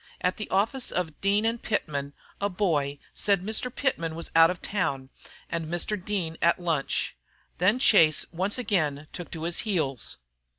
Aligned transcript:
At 0.21 0.37
the 0.37 0.49
office 0.49 0.89
of 0.91 1.21
Dean 1.21 1.55
& 1.57 1.57
Pitman 1.59 2.13
a 2.41 2.49
boy 2.49 2.97
said 3.13 3.43
Mr. 3.43 3.71
Pitman 3.71 4.15
was 4.15 4.31
out 4.35 4.49
of 4.49 4.59
town 4.59 5.11
and 5.47 5.67
Mr. 5.67 5.93
Dean 6.03 6.37
at 6.41 6.59
lunch. 6.59 7.15
Then 7.59 7.77
Chase 7.77 8.25
once 8.31 8.57
again 8.57 9.05
took 9.13 9.29
to 9.29 9.43
his 9.43 9.59
heels. 9.59 10.17